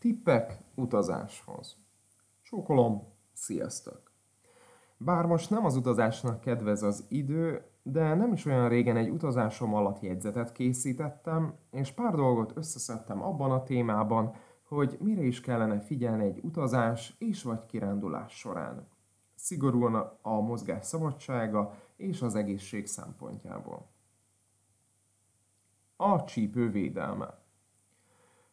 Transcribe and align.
Tippek 0.00 0.58
utazáshoz. 0.74 1.76
Csókolom, 2.42 3.02
sziasztok! 3.32 4.12
Bár 4.96 5.26
most 5.26 5.50
nem 5.50 5.64
az 5.64 5.76
utazásnak 5.76 6.40
kedvez 6.40 6.82
az 6.82 7.04
idő, 7.08 7.64
de 7.82 8.14
nem 8.14 8.32
is 8.32 8.44
olyan 8.44 8.68
régen 8.68 8.96
egy 8.96 9.08
utazásom 9.08 9.74
alatt 9.74 10.00
jegyzetet 10.00 10.52
készítettem, 10.52 11.54
és 11.70 11.90
pár 11.90 12.14
dolgot 12.14 12.52
összeszedtem 12.56 13.22
abban 13.22 13.50
a 13.50 13.62
témában, 13.62 14.34
hogy 14.62 14.98
mire 15.00 15.22
is 15.22 15.40
kellene 15.40 15.80
figyelni 15.80 16.24
egy 16.24 16.40
utazás 16.42 17.14
és 17.18 17.42
vagy 17.42 17.66
kirándulás 17.66 18.32
során. 18.38 18.88
Szigorúan 19.34 20.18
a 20.22 20.40
mozgás 20.40 20.86
szabadsága 20.86 21.74
és 21.96 22.22
az 22.22 22.34
egészség 22.34 22.86
szempontjából. 22.86 23.86
A 25.96 26.24
csípő 26.24 26.70
védelme. 26.70 27.39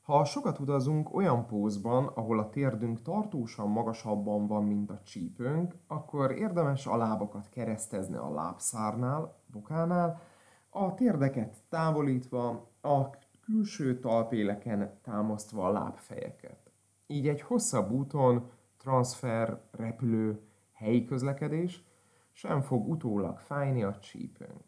Ha 0.08 0.26
sokat 0.26 0.60
utazunk 0.60 1.16
olyan 1.16 1.46
pózban, 1.46 2.06
ahol 2.06 2.40
a 2.40 2.50
térdünk 2.50 3.02
tartósan 3.02 3.70
magasabban 3.70 4.48
van, 4.48 4.64
mint 4.64 4.90
a 4.90 5.02
csípőnk, 5.04 5.76
akkor 5.88 6.32
érdemes 6.32 6.86
a 6.86 6.98
lábakat 6.98 7.50
keresztezni 7.50 8.16
a 8.16 8.34
lábszárnál, 8.34 9.40
bokánál, 9.52 10.22
a 10.70 10.94
térdeket 10.94 11.58
távolítva, 11.70 12.70
a 12.82 13.10
külső 13.42 14.00
talpéleken 14.00 15.00
támasztva 15.02 15.66
a 15.66 15.72
lábfejeket. 15.72 16.72
Így 17.08 17.28
egy 17.28 17.42
hosszabb 17.42 17.92
úton, 17.92 18.50
transfer, 18.78 19.62
repülő, 19.72 20.42
helyi 20.74 21.06
közlekedés 21.06 21.84
sem 22.32 22.62
fog 22.62 22.90
utólag 22.90 23.40
fájni 23.40 23.84
a 23.84 24.00
csípőnk. 24.00 24.64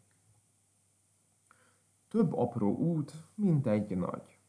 Több 2.08 2.32
apró 2.32 2.76
út, 2.76 3.12
mint 3.34 3.66
egy 3.66 3.96
nagy. 3.96 4.39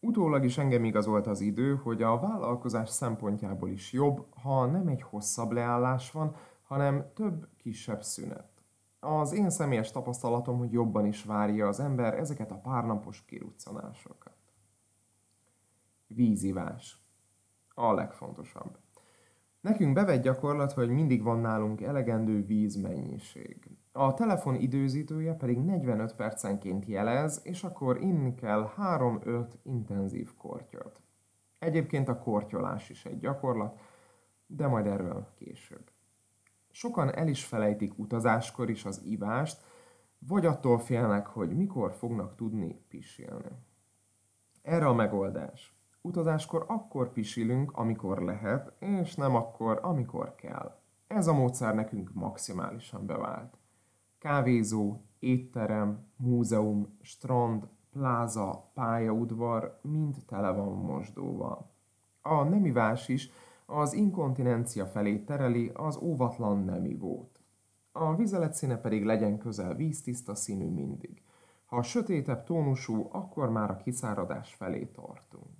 Utólag 0.00 0.44
is 0.44 0.58
engem 0.58 0.84
igazolt 0.84 1.26
az 1.26 1.40
idő, 1.40 1.74
hogy 1.74 2.02
a 2.02 2.18
vállalkozás 2.18 2.88
szempontjából 2.88 3.70
is 3.70 3.92
jobb, 3.92 4.26
ha 4.42 4.66
nem 4.66 4.88
egy 4.88 5.02
hosszabb 5.02 5.50
leállás 5.50 6.10
van, 6.10 6.36
hanem 6.62 7.12
több 7.14 7.48
kisebb 7.56 8.02
szünet. 8.02 8.48
Az 9.00 9.32
én 9.32 9.50
személyes 9.50 9.90
tapasztalatom, 9.90 10.58
hogy 10.58 10.72
jobban 10.72 11.06
is 11.06 11.24
várja 11.24 11.68
az 11.68 11.80
ember 11.80 12.14
ezeket 12.18 12.50
a 12.50 12.60
párnapos 12.60 13.24
kiruccanásokat. 13.24 14.36
Vízivás. 16.06 17.04
A 17.74 17.92
legfontosabb. 17.92 18.78
Nekünk 19.60 19.94
bevett 19.94 20.22
gyakorlat, 20.22 20.72
hogy 20.72 20.88
mindig 20.88 21.22
van 21.22 21.40
nálunk 21.40 21.80
elegendő 21.80 22.44
vízmennyiség. 22.46 23.79
A 23.92 24.14
telefon 24.14 24.54
időzítője 24.54 25.34
pedig 25.34 25.58
45 25.58 26.14
percenként 26.14 26.86
jelez, 26.86 27.40
és 27.44 27.64
akkor 27.64 28.00
inni 28.00 28.34
kell 28.34 28.72
3-5 28.78 29.46
intenzív 29.62 30.36
kortyot. 30.36 31.00
Egyébként 31.58 32.08
a 32.08 32.18
kortyolás 32.18 32.90
is 32.90 33.04
egy 33.04 33.18
gyakorlat, 33.18 33.80
de 34.46 34.66
majd 34.66 34.86
erről 34.86 35.26
később. 35.34 35.90
Sokan 36.70 37.14
el 37.14 37.28
is 37.28 37.44
felejtik 37.44 37.98
utazáskor 37.98 38.70
is 38.70 38.84
az 38.84 39.02
ivást, 39.04 39.62
vagy 40.18 40.46
attól 40.46 40.78
félnek, 40.78 41.26
hogy 41.26 41.56
mikor 41.56 41.92
fognak 41.92 42.36
tudni 42.36 42.84
pisilni. 42.88 43.50
Erre 44.62 44.86
a 44.86 44.94
megoldás. 44.94 45.74
Utazáskor 46.00 46.64
akkor 46.68 47.12
pisilünk, 47.12 47.72
amikor 47.72 48.22
lehet, 48.22 48.72
és 48.78 49.14
nem 49.14 49.34
akkor, 49.34 49.78
amikor 49.82 50.34
kell. 50.34 50.78
Ez 51.06 51.26
a 51.26 51.32
módszer 51.32 51.74
nekünk 51.74 52.12
maximálisan 52.12 53.06
bevált. 53.06 53.59
Kávézó, 54.20 55.00
étterem, 55.18 56.06
múzeum, 56.16 56.98
strand, 57.00 57.68
pláza, 57.92 58.70
pályaudvar 58.74 59.78
mind 59.82 60.16
tele 60.26 60.50
van 60.50 60.72
mosdóval. 60.72 61.70
A 62.22 62.42
nemivás 62.42 63.08
is 63.08 63.30
az 63.66 63.92
inkontinencia 63.92 64.86
felé 64.86 65.18
tereli 65.18 65.70
az 65.74 65.96
óvatlan 65.96 66.64
nemivót. 66.64 67.40
A 67.92 68.16
vizelet 68.16 68.54
színe 68.54 68.76
pedig 68.76 69.04
legyen 69.04 69.38
közel 69.38 69.74
víztiszta 69.74 70.34
színű 70.34 70.68
mindig. 70.68 71.22
Ha 71.66 71.82
sötétebb 71.82 72.44
tónusú, 72.44 73.08
akkor 73.12 73.50
már 73.50 73.70
a 73.70 73.76
kiszáradás 73.76 74.54
felé 74.54 74.84
tartunk. 74.84 75.58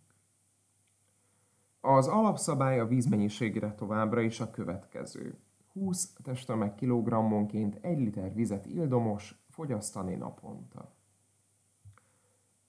Az 1.81 2.09
alapszabály 2.09 2.81
a 2.81 2.87
vízmennyiségre 2.87 3.75
továbbra 3.75 4.20
is 4.20 4.41
a 4.41 4.50
következő. 4.50 5.38
20 5.72 6.12
testtömeg 6.22 6.75
kilogrammonként 6.75 7.78
1 7.81 7.98
liter 7.98 8.34
vizet 8.34 8.66
ildomos 8.66 9.44
fogyasztani 9.48 10.14
naponta. 10.14 10.92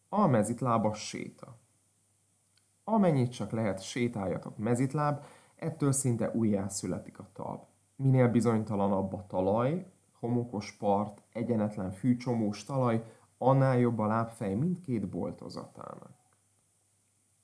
A 0.10 0.28
mezitlábas 0.28 1.08
séta. 1.08 1.60
Amennyit 2.84 3.32
csak 3.32 3.52
lehet 3.52 3.82
sétáljatok 3.82 4.58
mezitláb, 4.58 5.24
ettől 5.56 5.92
szinte 5.92 6.32
újjászületik 6.32 7.20
a 7.20 7.30
talp. 7.34 7.64
Minél 7.96 8.30
bizonytalanabb 8.30 9.14
a 9.14 9.26
talaj, 9.28 9.92
homokos 10.20 10.72
part, 10.72 11.22
egyenetlen 11.34 11.92
fűcsomós 11.92 12.64
talaj, 12.64 13.04
annál 13.38 13.78
jobb 13.78 14.00
a 14.00 14.06
lábfej 14.06 14.56
mindkét 14.56 15.10
boltozatának. 15.10 16.14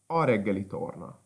A 0.08 0.24
reggeli 0.24 0.66
torna. 0.66 1.20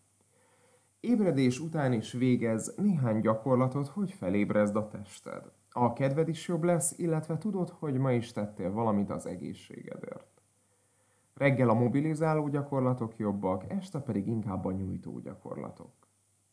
Ébredés 1.02 1.60
után 1.60 1.94
is 1.94 2.12
végez 2.12 2.74
néhány 2.78 3.20
gyakorlatot, 3.20 3.88
hogy 3.88 4.12
felébrezd 4.12 4.76
a 4.76 4.88
tested. 4.88 5.52
A 5.72 5.94
kedved 5.94 6.28
is 6.28 6.48
jobb 6.48 6.64
lesz, 6.64 6.98
illetve 6.98 7.38
tudod, 7.38 7.70
hogy 7.70 7.98
ma 7.98 8.12
is 8.12 8.32
tettél 8.32 8.72
valamit 8.72 9.10
az 9.10 9.26
egészségedért. 9.26 10.42
Reggel 11.34 11.70
a 11.70 11.74
mobilizáló 11.74 12.48
gyakorlatok 12.48 13.18
jobbak, 13.18 13.64
este 13.68 14.00
pedig 14.00 14.28
inkább 14.28 14.66
a 14.66 14.72
nyújtó 14.72 15.20
gyakorlatok. 15.20 15.92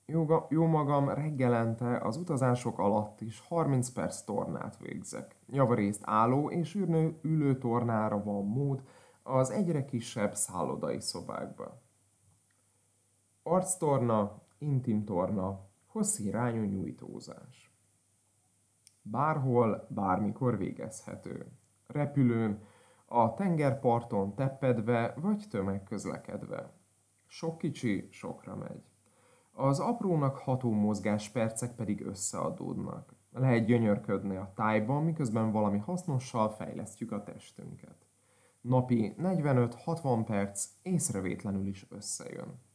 Jó, 0.06 0.26
jó 0.48 0.66
magam 0.66 1.08
reggelente 1.08 1.98
az 1.98 2.16
utazások 2.16 2.78
alatt 2.78 3.20
is 3.20 3.40
30 3.40 3.90
perc 3.90 4.20
tornát 4.20 4.78
végzek. 4.78 5.36
Javarészt 5.46 6.02
álló 6.04 6.50
és 6.50 6.74
ülő, 6.74 7.18
ülő 7.22 7.58
tornára 7.58 8.22
van 8.22 8.46
mód 8.46 8.82
az 9.22 9.50
egyre 9.50 9.84
kisebb 9.84 10.34
szállodai 10.34 11.00
szobákban. 11.00 11.86
Arctorna, 13.50 14.42
intim 14.58 15.04
torna, 15.04 15.60
hosszirányú 15.86 16.62
nyújtózás. 16.62 17.72
Bárhol, 19.02 19.86
bármikor 19.90 20.58
végezhető. 20.58 21.46
Repülőn, 21.86 22.62
a 23.06 23.34
tengerparton 23.34 24.34
teppedve 24.34 25.14
vagy 25.16 25.44
tömegközlekedve. 25.50 26.72
Sok 27.26 27.58
kicsi, 27.58 28.08
sokra 28.10 28.56
megy. 28.56 28.82
Az 29.52 29.80
aprónak 29.80 30.36
ható 30.36 30.70
mozgáspercek 30.70 31.74
pedig 31.74 32.06
összeadódnak. 32.06 33.14
Lehet 33.32 33.64
gyönyörködni 33.64 34.36
a 34.36 34.52
tájban, 34.54 35.02
miközben 35.02 35.52
valami 35.52 35.78
hasznossal 35.78 36.50
fejlesztjük 36.50 37.12
a 37.12 37.22
testünket. 37.22 38.06
Napi 38.60 39.14
45-60 39.18 40.22
perc 40.26 40.68
észrevétlenül 40.82 41.66
is 41.66 41.86
összejön. 41.90 42.66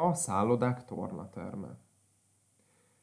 A 0.00 0.14
szállodák 0.14 0.84
tornaterme. 0.84 1.78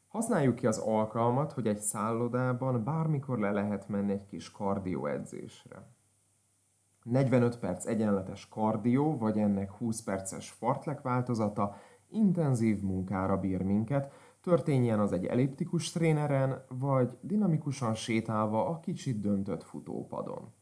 Használjuk 0.08 0.54
ki 0.54 0.66
az 0.66 0.78
alkalmat, 0.78 1.52
hogy 1.52 1.66
egy 1.66 1.78
szállodában 1.78 2.84
bármikor 2.84 3.38
le 3.38 3.50
lehet 3.50 3.88
menni 3.88 4.12
egy 4.12 4.26
kis 4.26 4.50
kardioedzésre. 4.50 5.90
45 7.02 7.58
perc 7.58 7.86
egyenletes 7.86 8.48
kardió, 8.48 9.18
vagy 9.18 9.38
ennek 9.38 9.70
20 9.70 10.02
perces 10.02 10.50
fartlek 10.50 11.00
változata 11.00 11.76
intenzív 12.08 12.82
munkára 12.82 13.36
bír 13.36 13.62
minket, 13.62 14.12
történjen 14.40 15.00
az 15.00 15.12
egy 15.12 15.26
elliptikus 15.26 15.90
tréneren, 15.90 16.64
vagy 16.68 17.18
dinamikusan 17.20 17.94
sétálva 17.94 18.68
a 18.68 18.80
kicsit 18.80 19.20
döntött 19.20 19.62
futópadon. 19.62 20.52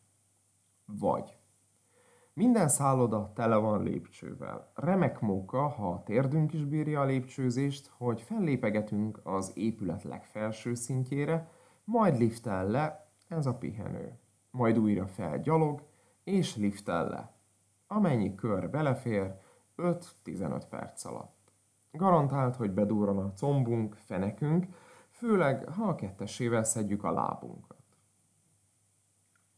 Vagy 0.85 1.39
minden 2.35 2.69
szálloda 2.69 3.33
tele 3.35 3.57
van 3.57 3.83
lépcsővel. 3.83 4.71
Remek 4.75 5.21
móka, 5.21 5.69
ha 5.69 5.91
a 5.91 6.03
térdünk 6.03 6.53
is 6.53 6.65
bírja 6.65 7.01
a 7.01 7.05
lépcsőzést, 7.05 7.91
hogy 7.97 8.21
fellépegetünk 8.21 9.21
az 9.23 9.53
épület 9.55 10.03
legfelső 10.03 10.75
szintjére, 10.75 11.51
majd 11.85 12.19
liftel 12.19 12.67
le, 12.67 13.09
ez 13.29 13.47
a 13.47 13.55
pihenő. 13.55 14.19
Majd 14.51 14.79
újra 14.79 15.07
fel 15.07 15.41
gyalog, 15.41 15.83
és 16.25 16.57
liftel 16.57 17.09
le. 17.09 17.33
Amennyi 17.87 18.35
kör 18.35 18.71
belefér, 18.71 19.35
5-15 19.77 20.63
perc 20.71 21.05
alatt. 21.05 21.53
Garantált, 21.91 22.57
hogy 22.57 22.71
bedúran 22.71 23.19
a 23.19 23.33
combunk, 23.33 23.95
fenekünk, 23.95 24.67
főleg 25.11 25.69
ha 25.69 25.85
a 25.85 25.95
kettesével 25.95 26.65
szedjük 26.65 27.05
a 27.05 27.13
lábunkat. 27.13 27.83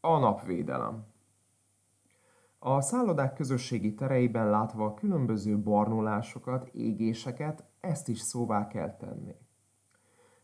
A 0.01 0.17
napvédelem. 0.17 1.05
A 2.59 2.81
szállodák 2.81 3.33
közösségi 3.33 3.93
tereiben 3.93 4.49
látva 4.49 4.85
a 4.85 4.93
különböző 4.93 5.59
barnulásokat, 5.59 6.67
égéseket, 6.67 7.63
ezt 7.79 8.07
is 8.07 8.19
szóvá 8.19 8.67
kell 8.67 8.95
tenni. 8.95 9.35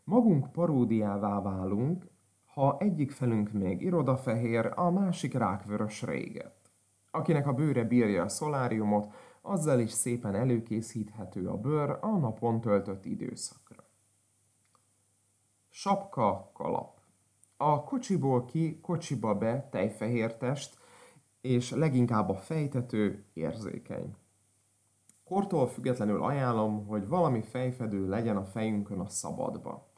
Magunk 0.04 0.52
paródiává 0.52 1.40
válunk, 1.40 2.06
ha 2.44 2.76
egyik 2.78 3.10
felünk 3.10 3.52
még 3.52 3.82
irodafehér, 3.82 4.72
a 4.74 4.90
másik 4.90 5.34
rákvörös 5.34 6.02
réget. 6.02 6.72
Akinek 7.10 7.46
a 7.46 7.52
bőre 7.52 7.84
bírja 7.84 8.22
a 8.22 8.28
szoláriumot, 8.28 9.12
azzal 9.42 9.80
is 9.80 9.90
szépen 9.90 10.34
előkészíthető 10.34 11.48
a 11.48 11.56
bőr 11.56 11.98
a 12.00 12.16
napon 12.16 12.60
töltött 12.60 13.04
időszakra. 13.04 13.84
Sapka, 15.68 16.50
kalap. 16.52 16.98
A 17.56 17.84
kocsiból 17.84 18.44
ki, 18.44 18.80
kocsiba 18.80 19.34
be 19.34 19.68
tejfehér 19.70 20.36
test, 20.36 20.78
és 21.44 21.70
leginkább 21.70 22.28
a 22.28 22.34
fejtető 22.34 23.24
érzékeny. 23.32 24.16
Kortól 25.24 25.66
függetlenül 25.66 26.22
ajánlom, 26.22 26.86
hogy 26.86 27.08
valami 27.08 27.42
fejfedő 27.42 28.08
legyen 28.08 28.36
a 28.36 28.44
fejünkön 28.44 28.98
a 29.00 29.08
szabadba. 29.08 29.92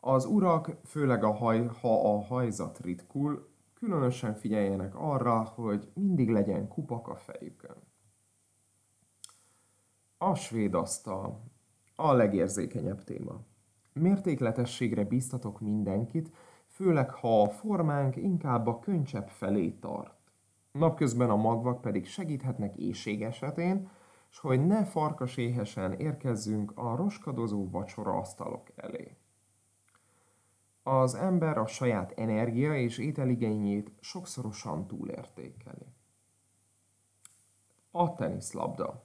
Az 0.00 0.24
urak, 0.24 0.76
főleg 0.84 1.24
a 1.24 1.32
haj, 1.32 1.66
ha 1.66 2.14
a 2.14 2.20
hajzat 2.20 2.78
ritkul, 2.78 3.48
különösen 3.74 4.34
figyeljenek 4.34 4.94
arra, 4.94 5.42
hogy 5.42 5.90
mindig 5.94 6.30
legyen 6.30 6.68
kupak 6.68 7.08
a 7.08 7.16
fejükön. 7.16 7.76
A 10.18 10.34
svéd 10.34 10.74
asztal. 10.74 11.44
A 11.96 12.12
legérzékenyebb 12.12 13.04
téma. 13.04 13.40
Mértékletességre 13.92 15.04
biztatok 15.04 15.60
mindenkit, 15.60 16.30
főleg 16.66 17.10
ha 17.10 17.42
a 17.42 17.48
formánk 17.48 18.16
inkább 18.16 18.66
a 18.66 18.78
könycsebb 18.78 19.28
felé 19.28 19.70
tart. 19.70 20.21
Napközben 20.72 21.30
a 21.30 21.36
magvak 21.36 21.80
pedig 21.80 22.06
segíthetnek 22.06 22.76
éjség 22.76 23.22
esetén, 23.22 23.90
s 24.28 24.38
hogy 24.38 24.66
ne 24.66 24.84
farkaséhesen 24.84 25.92
érkezzünk 25.92 26.72
a 26.74 26.96
roskadozó 26.96 27.70
vacsora 27.70 28.12
asztalok 28.12 28.68
elé. 28.76 29.16
Az 30.82 31.14
ember 31.14 31.58
a 31.58 31.66
saját 31.66 32.12
energia 32.16 32.76
és 32.76 32.98
ételigényét 32.98 33.92
sokszorosan 34.00 34.86
túlértékeli. 34.86 35.86
A 37.90 38.14
teniszlabda. 38.14 39.02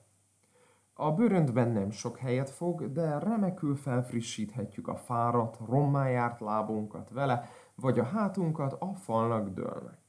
A 0.94 1.12
bőröntben 1.12 1.72
nem 1.72 1.92
sok 1.92 2.18
helyet 2.18 2.50
fog, 2.50 2.92
de 2.92 3.19
remekül 3.19 3.75
felfrissíthetjük 3.75 4.88
a 4.88 4.96
fáradt, 4.96 5.60
rommájárt 5.66 6.40
lábunkat 6.40 7.10
vele, 7.10 7.50
vagy 7.75 8.00
a 8.00 8.04
hátunkat 8.04 8.74
a 8.74 8.94
falnak 8.94 9.50
dőlnek. 9.50 10.06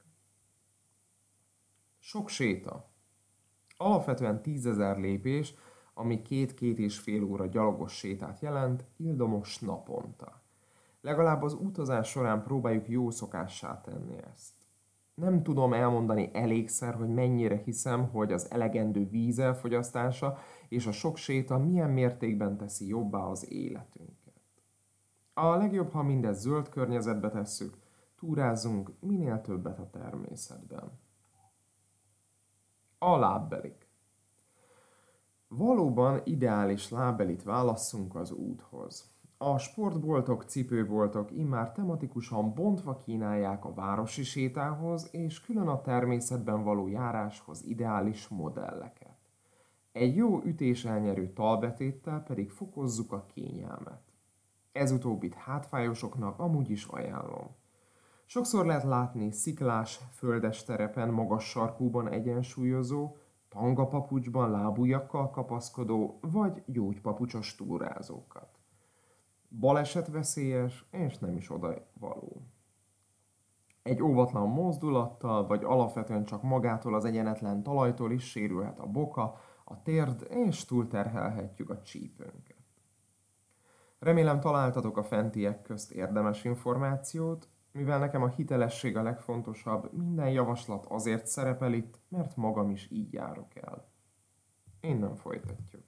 Sok 1.98 2.28
séta. 2.28 2.90
Alapvetően 3.76 4.42
tízezer 4.42 4.98
lépés, 4.98 5.54
ami 5.94 6.22
két-két 6.22 6.78
és 6.78 6.98
fél 6.98 7.22
óra 7.22 7.46
gyalogos 7.46 7.92
sétát 7.92 8.40
jelent, 8.40 8.84
ildomos 8.96 9.58
naponta. 9.58 10.42
Legalább 11.00 11.42
az 11.42 11.52
utazás 11.52 12.08
során 12.08 12.42
próbáljuk 12.42 12.88
jó 12.88 13.10
szokássá 13.10 13.80
tenni 13.80 14.16
ezt. 14.32 14.52
Nem 15.14 15.42
tudom 15.42 15.72
elmondani 15.72 16.30
elégszer, 16.32 16.94
hogy 16.94 17.08
mennyire 17.08 17.56
hiszem, 17.56 18.08
hogy 18.08 18.32
az 18.32 18.50
elegendő 18.50 19.08
víz 19.08 19.38
elfogyasztása 19.38 20.38
és 20.68 20.86
a 20.86 20.92
sok 20.92 21.16
séta 21.16 21.58
milyen 21.58 21.90
mértékben 21.90 22.56
teszi 22.56 22.86
jobbá 22.86 23.18
az 23.18 23.52
életünket. 23.52 24.40
A 25.34 25.56
legjobb, 25.56 25.92
ha 25.92 26.02
mindezt 26.02 26.40
zöld 26.40 26.68
környezetbe 26.68 27.30
tesszük, 27.30 27.76
túrázunk 28.16 28.92
minél 29.00 29.40
többet 29.40 29.78
a 29.78 29.90
természetben. 29.90 30.90
A. 32.98 33.48
Valóban 35.48 36.20
ideális 36.24 36.90
lábbelit 36.90 37.42
válasszunk 37.42 38.14
az 38.14 38.30
úthoz. 38.32 39.10
A 39.36 39.58
sportboltok, 39.58 40.44
cipőboltok 40.44 41.30
immár 41.30 41.72
tematikusan 41.72 42.54
bontva 42.54 42.96
kínálják 42.96 43.64
a 43.64 43.74
városi 43.74 44.22
sétához 44.22 45.08
és 45.12 45.40
külön 45.40 45.68
a 45.68 45.80
természetben 45.80 46.62
való 46.62 46.88
járáshoz 46.88 47.64
ideális 47.64 48.28
modelleket. 48.28 49.16
Egy 49.92 50.16
jó 50.16 50.42
ütéselnyerő 50.44 51.32
talbetéttel 51.32 52.22
pedig 52.22 52.50
fokozzuk 52.50 53.12
a 53.12 53.26
kényelmet. 53.34 54.02
Ez 54.72 54.90
utóbbit 54.90 55.34
hátfájosoknak 55.34 56.38
amúgy 56.38 56.70
is 56.70 56.84
ajánlom. 56.84 57.56
Sokszor 58.30 58.66
lehet 58.66 58.82
látni 58.82 59.30
sziklás, 59.32 60.00
földes 60.12 60.64
terepen, 60.64 61.08
magas 61.08 61.44
sarkúban 61.44 62.08
egyensúlyozó, 62.08 63.16
tangapapucsban 63.48 64.50
lábujjakkal 64.50 65.30
kapaszkodó 65.30 66.18
vagy 66.20 66.62
gyógypapucsos 66.66 67.54
túrázókat 67.54 68.58
balesetveszélyes 69.48 70.84
és 70.90 71.18
nem 71.18 71.36
is 71.36 71.50
oda 71.50 71.74
való. 71.92 72.42
Egy 73.82 74.02
óvatlan 74.02 74.48
mozdulattal, 74.48 75.46
vagy 75.46 75.64
alapvetően 75.64 76.24
csak 76.24 76.42
magától 76.42 76.94
az 76.94 77.04
egyenetlen 77.04 77.62
talajtól 77.62 78.12
is 78.12 78.30
sérülhet 78.30 78.78
a 78.78 78.86
boka, 78.86 79.40
a 79.64 79.82
térd, 79.82 80.26
és 80.30 80.64
túlterhelhetjük 80.64 81.70
a 81.70 81.82
csípőnket. 81.82 82.56
Remélem 83.98 84.40
találtatok 84.40 84.96
a 84.96 85.02
fentiek 85.02 85.62
közt 85.62 85.92
érdemes 85.92 86.44
információt, 86.44 87.48
mivel 87.72 87.98
nekem 87.98 88.22
a 88.22 88.28
hitelesség 88.28 88.96
a 88.96 89.02
legfontosabb, 89.02 89.92
minden 89.92 90.30
javaslat 90.30 90.86
azért 90.86 91.26
szerepel 91.26 91.72
itt, 91.72 92.00
mert 92.08 92.36
magam 92.36 92.70
is 92.70 92.90
így 92.90 93.12
járok 93.12 93.56
el. 93.56 93.88
Innen 94.80 95.14
folytatjuk. 95.14 95.87